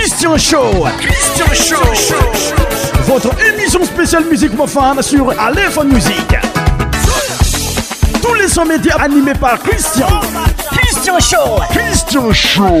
[0.00, 0.70] Christian Show.
[0.98, 2.14] Christian Show.
[3.02, 6.36] Votre émission spéciale musique profane sur Aléphone Musique.
[8.22, 10.08] Tous les sommets médias animés par Christian.
[10.70, 11.60] Christian Show.
[11.72, 12.80] Christian Show.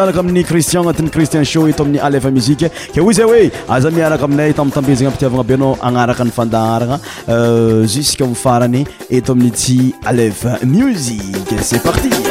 [0.01, 3.43] maraka amin'ny christian agnatin'ny christian show eto amin'ny alèv musiqe ke o zay hoe
[3.77, 6.97] aza miaraka aminay tamitambezena ampitiavagna be anao agnaraka ny fandarana
[7.35, 8.83] euh, jusque farany
[9.19, 9.77] eto aminy tsy
[10.13, 12.30] aleve musiq c'est parti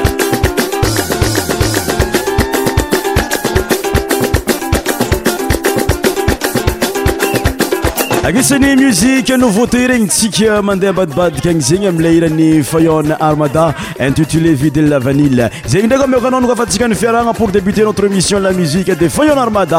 [8.33, 13.75] nisan'ny musike nouvauté regny tsika mandeha badibadikagny zegny amle iran'ny fayon armada
[14.07, 15.37] intitulé vidvanil
[15.73, 19.75] zegny ndraiy manao kafatsikany fiarahna pour débuter notre émission la musike de fyonarmad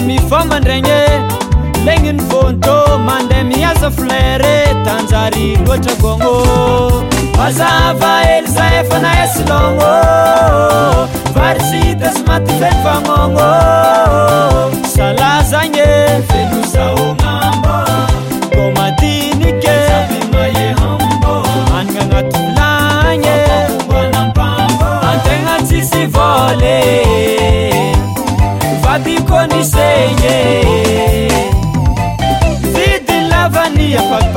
[0.00, 1.02] mivô mandragne
[1.86, 6.34] lagniny vôntrô mandeh miaza flere tanjary loatragognô
[7.44, 9.92] azava elyza efanahasylognô
[11.34, 13.48] varsitasy matyfeny vagnogno
[14.94, 15.88] salazagne
[16.42, 17.66] inosaoa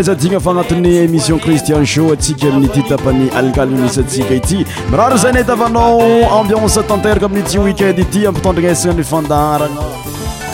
[0.09, 5.51] ajigna fa agnatin'ny émission christian sho atsika aminny ty tapany algal inisatsika ity mirary zanyty
[5.51, 5.99] avanao
[6.39, 9.85] ambianse tanteraka amin'ny ti weekend ity ampitandran esana ny fandaraka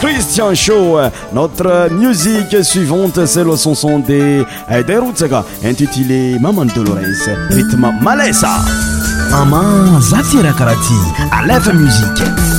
[0.02, 1.00] christian sho
[1.34, 7.92] notre musiqe suivante ce lo senson de eidin rotsaka intitilé maman de larence mety ma
[8.02, 8.54] malesa
[9.34, 9.64] ama
[10.12, 10.98] zafirakaraha ty
[11.42, 12.59] alef musike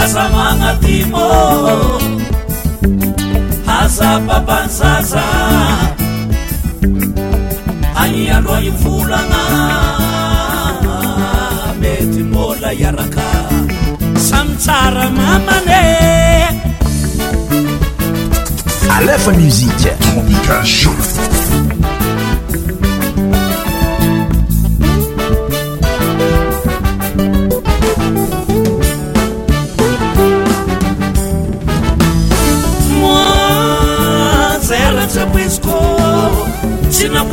[0.04, 1.26] azavagnadimo
[3.82, 5.26] asapapansaza
[8.04, 9.42] aniandroay volagna
[11.82, 13.28] mety mbola iaraka
[14.30, 15.84] samytsara mamane
[18.98, 20.92] alefa muzike omigranco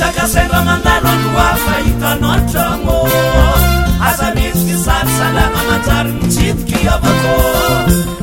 [0.00, 2.98] jakaseramanaanaahitan trano
[4.08, 7.38] azamitsysaysalaamaarny tsidikaao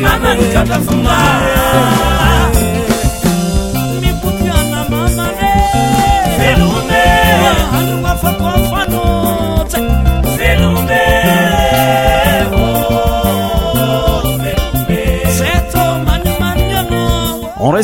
[0.06, 2.23] a amane kadafunga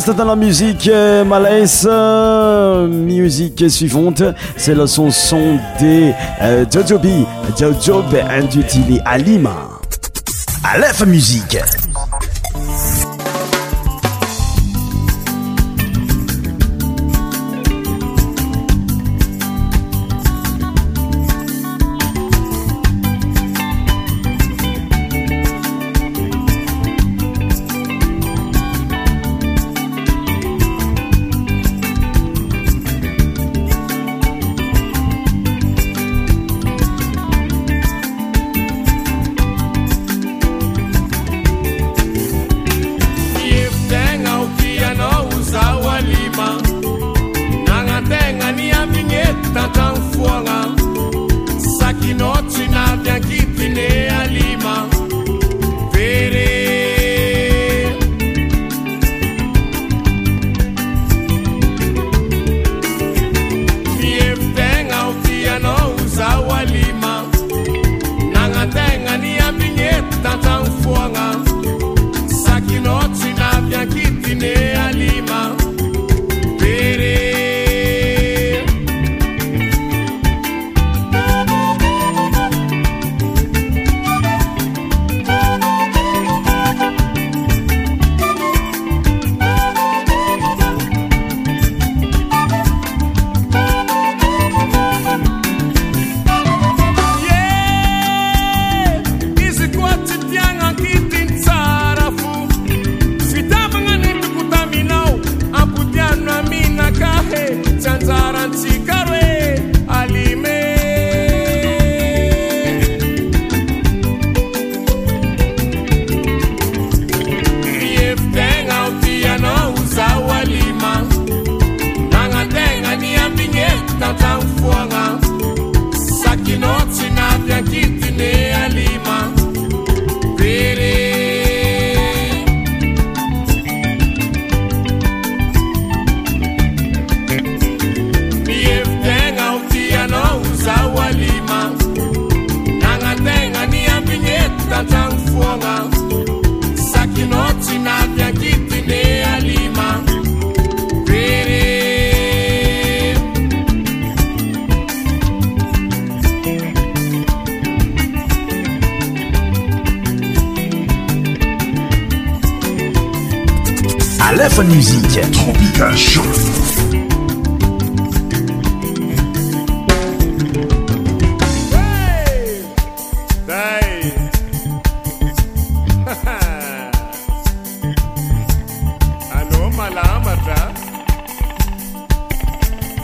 [0.08, 1.88] dans la musique euh, malaise.
[2.90, 4.22] musique suivante,
[4.56, 7.26] c'est la chanson des euh, Jojobi,
[7.58, 8.48] Jojo and
[9.04, 9.54] Alima
[10.64, 11.58] Aleph Musique.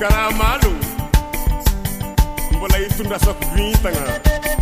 [0.01, 0.71] Karamalu
[2.53, 3.39] Mbola itunda sok
[3.83, 3.91] tá?
[3.91, 4.56] Né?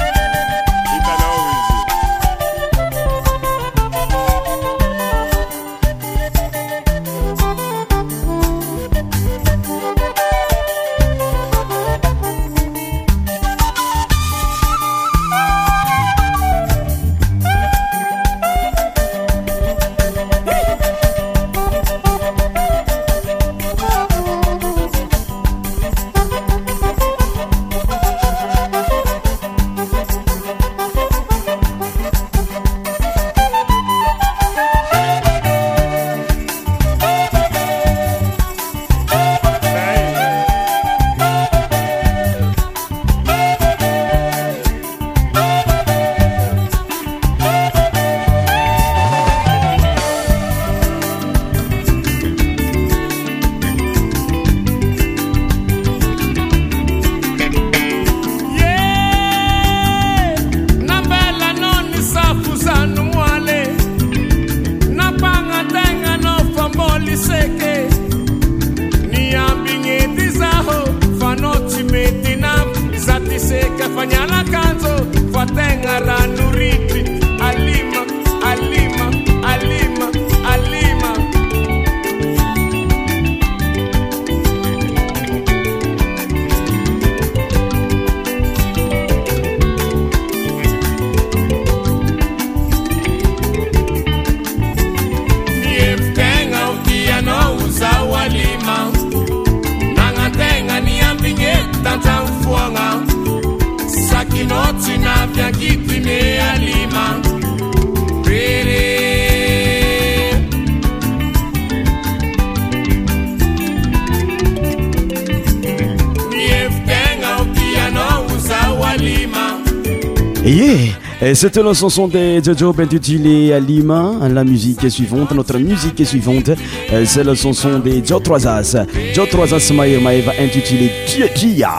[120.44, 120.92] eee
[121.34, 125.98] c'était la chanson de jojob intitulé à lima la musique e t suivante notre musique
[126.00, 126.50] est suivante
[126.92, 131.70] eh, c'est la chanson de jo troisas jo troisas maher maeva intitulé kia kia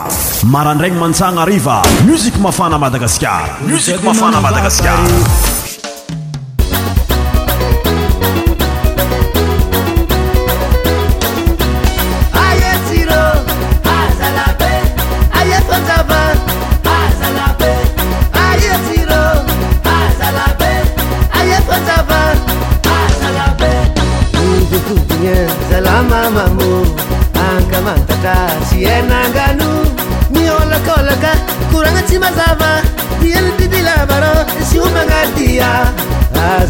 [0.44, 1.76] marandragny mantsagna arriva
[2.08, 4.96] musiqe mafana madagaskar musiq mafana madagaskar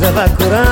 [0.07, 0.66] cada curar?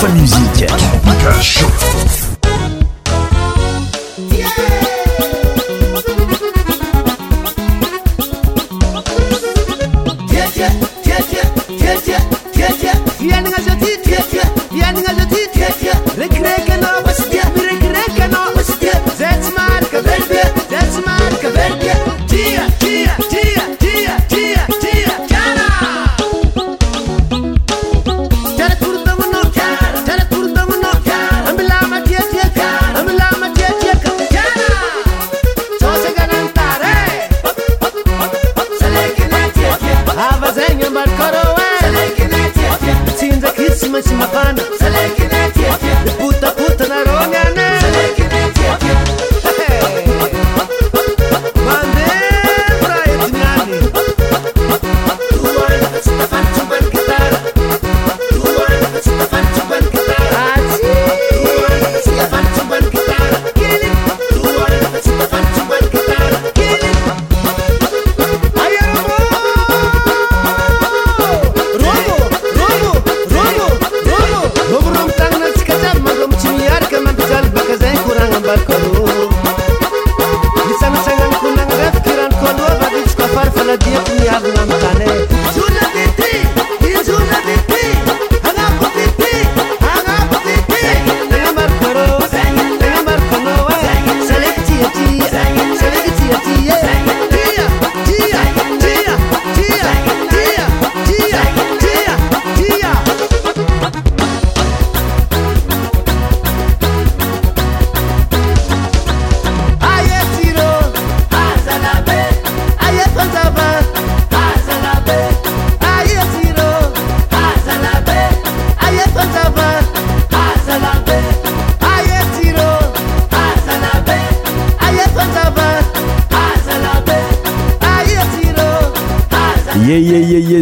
[0.00, 0.66] fmuzike
[1.22, 1.66] кaشу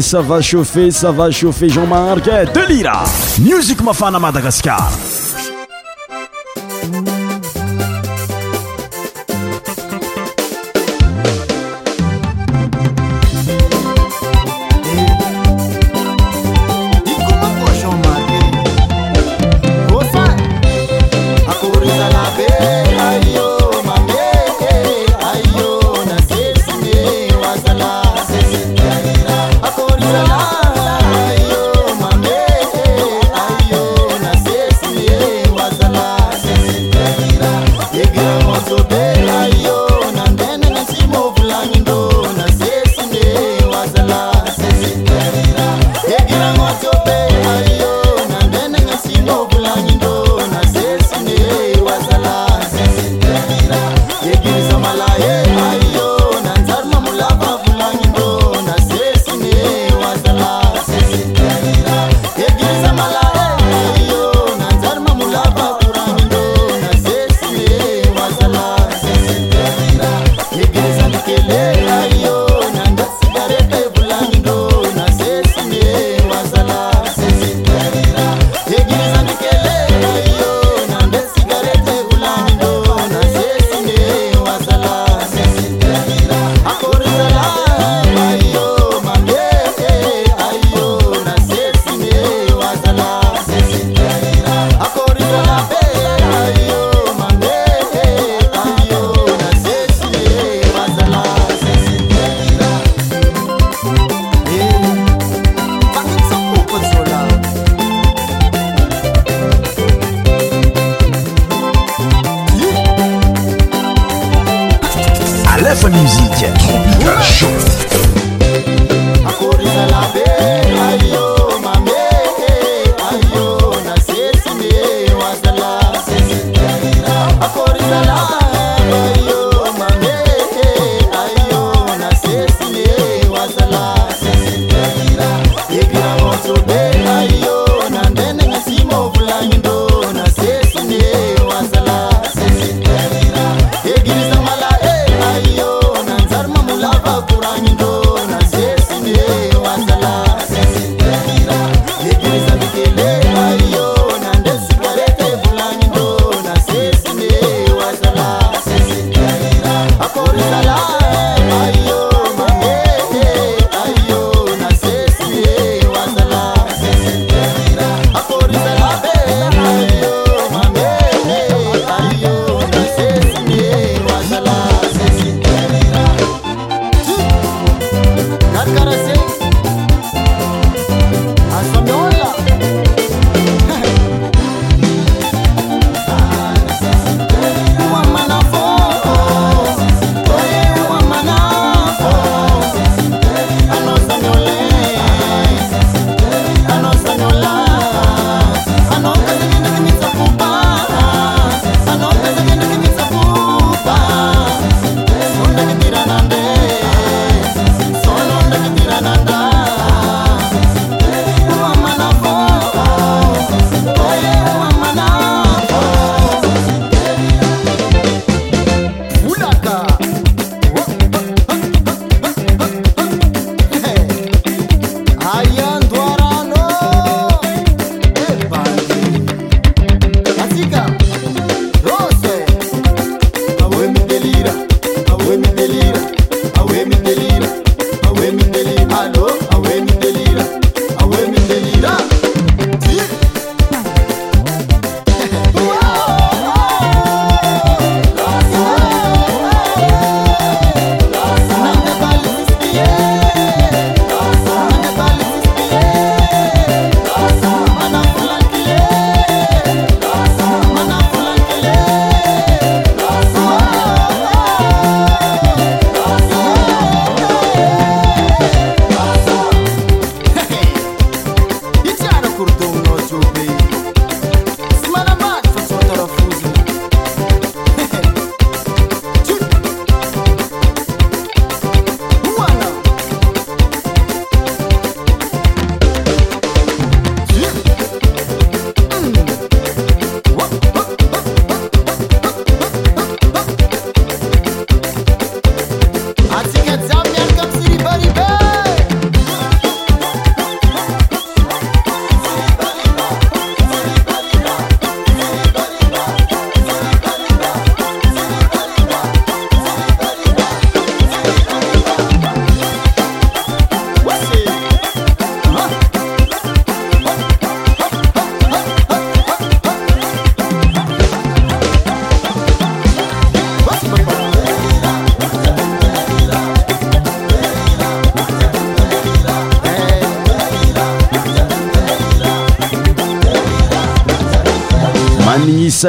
[0.00, 3.04] ça va chauffer ça va chauffer jean marc é delira
[3.38, 4.90] music uma fana madagascar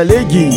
[0.04, 0.57] nossa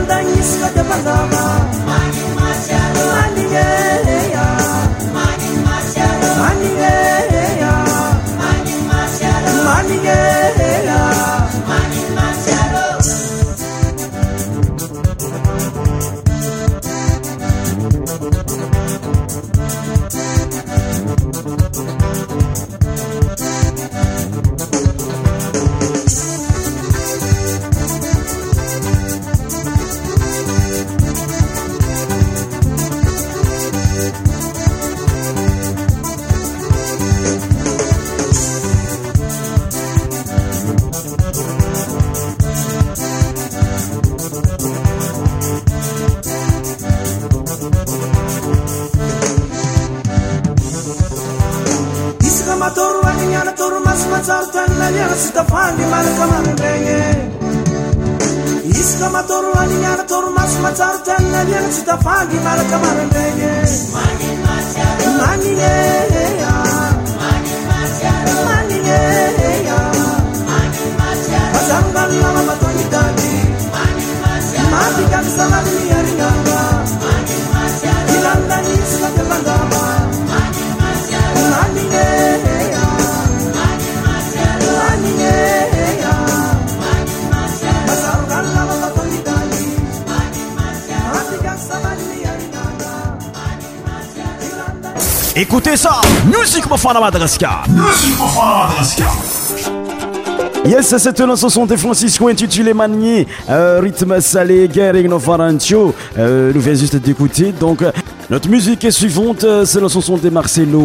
[0.10, 1.46] لدشدلم
[95.39, 97.91] écoute a musiq mafaa madagascarama
[100.65, 105.93] yes ceptecenonde francisco intitué maninyrtme euh, salé gn reniaoaraioouéot
[107.63, 107.82] onc
[108.32, 110.82] notr mie e suivanteecononde marcelo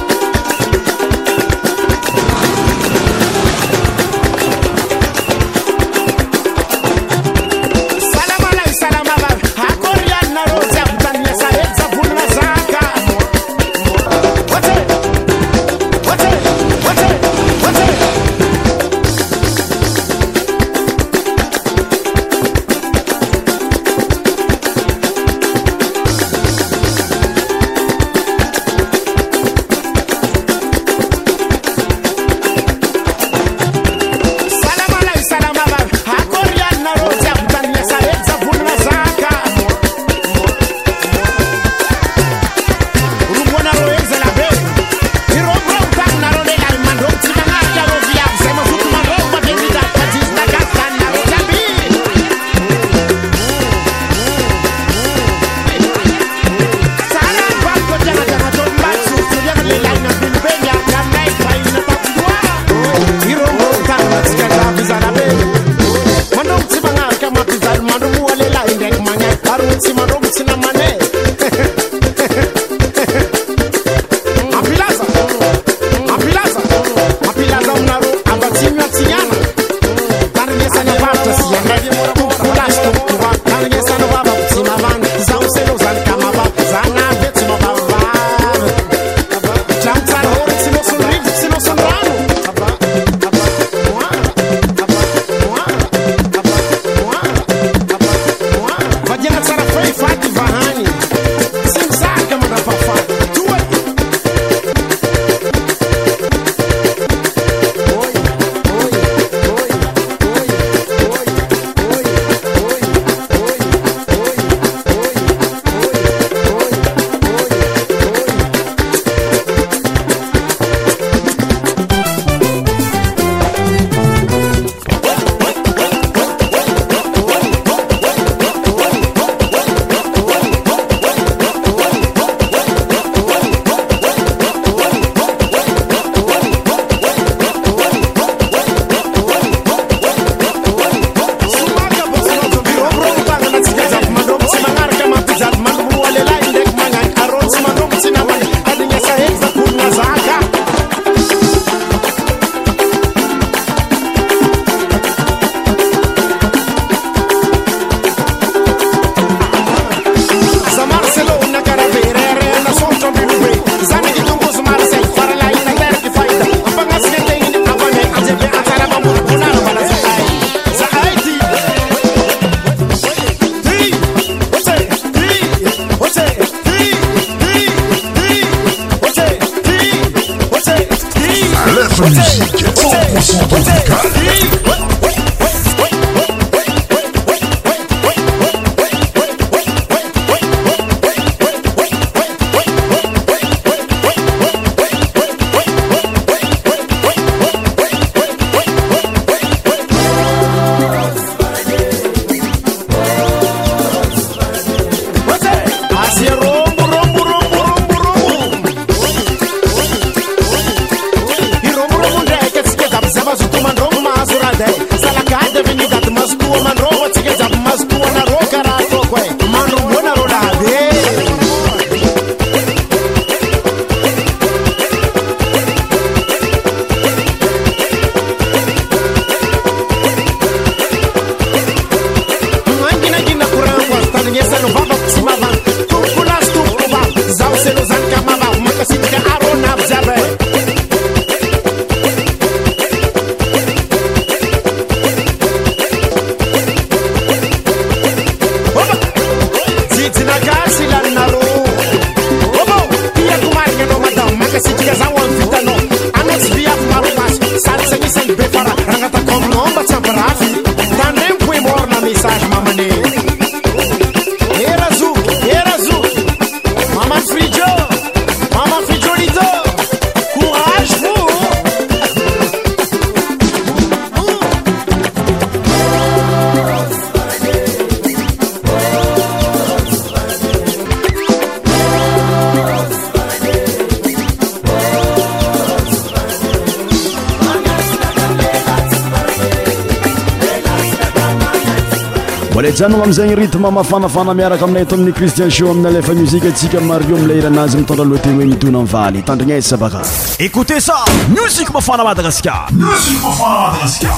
[292.92, 297.78] naminzaygny rithme mafanafana miaraka aminlay tonin'ny kristian sho amin'na lefa muzika atsika mario milair anazy
[297.78, 300.02] mitondralohategny hoe midona am valy tandrigny ez sabaka
[300.46, 304.10] eamusik mafaamadagaskamikmamaagasa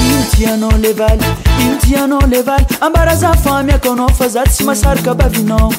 [0.06, 1.26] inotiagna levaly
[1.66, 5.72] inotiagna levaly ambaraza famiakanao fa zat sy masaraka ba vinano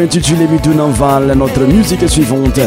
[0.00, 2.58] intitulé mi dunanval notre musique suivante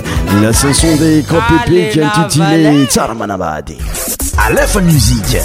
[0.42, 3.76] la sason des coppci intitulé carmanabadi
[4.38, 5.42] a lfa musiqe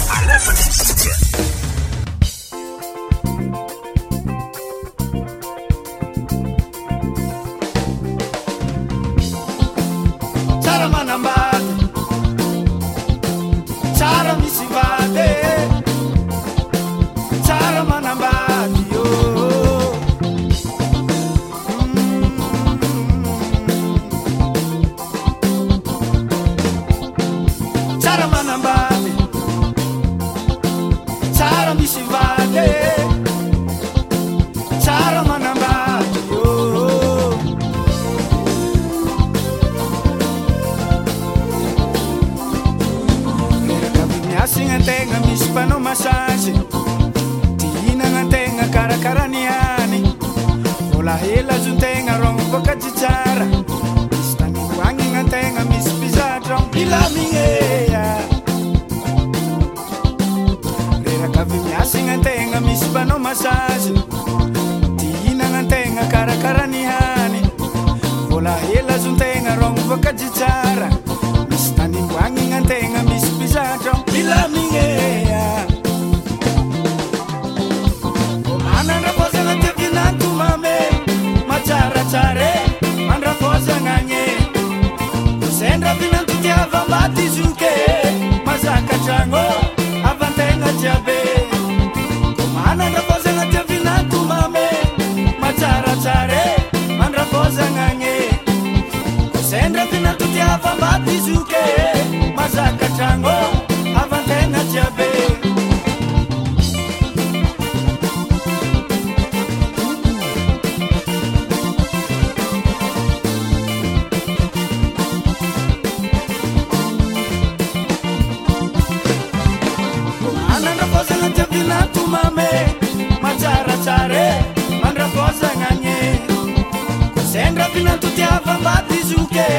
[128.63, 129.49] vatizuke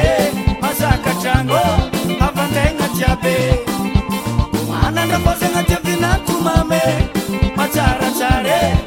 [0.61, 1.59] masaka trango
[2.19, 3.37] havandenñatyape
[4.69, 6.83] mananda vôzanatiavinatrumame
[7.57, 8.86] macarajare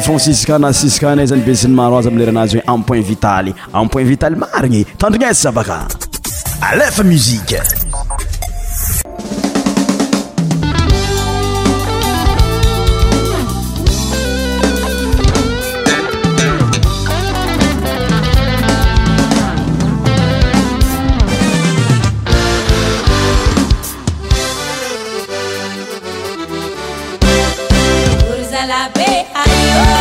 [0.00, 5.76] franciscanna siscannaizany besinymaroizy am leranazy hoe ampoint vitaly ampoint vitaly marigny tandrignyezy zabaka
[6.70, 7.60] alefa muziqe
[28.68, 29.97] la ve, Adiós.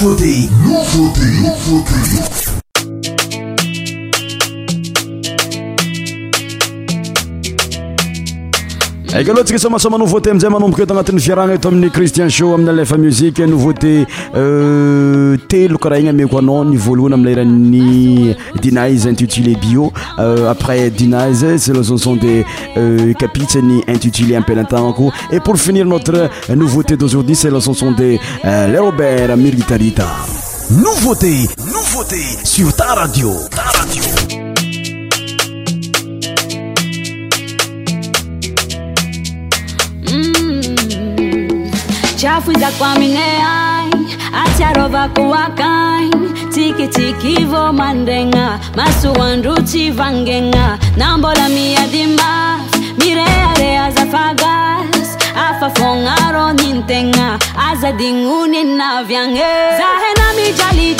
[0.00, 2.47] Nouveauté, nouveauté, nouveauté.
[9.18, 14.06] aga aloantsika somasoma nouveauté amizay manomboket agnatin'ny fiarana eto amin'ny christian show aminalfa musiqe nouveauté
[15.48, 19.90] télokora igny ameko anao ni voaloana amilerany dina izy intitulé bio
[20.20, 22.44] euh, après dina izy ce leconson de
[23.18, 28.18] kapitze euh, ny intitulé empelentemp ko et pour finir notre euh, nouvauté d'aujourd'hui c'eleonson de
[28.72, 30.06] leobert miritarita
[30.70, 33.32] novaté nouté sur tradio
[42.26, 43.90] afuzakamineai
[44.42, 46.10] atarovakuakãi
[46.54, 52.58] tikitikivo mandega masuanduti vangena nambola miadimba
[52.98, 55.14] mireare azafagas
[55.46, 57.38] afafonaro nintea
[57.70, 60.96] azadinuni na vyane ahenainacir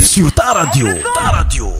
[0.00, 1.79] su taradiodio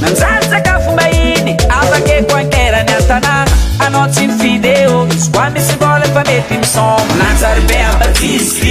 [0.07, 8.70] anarysakafo mahiny afakeko akerany atanagna anao tsy video izy koa misy bolafa mety misobea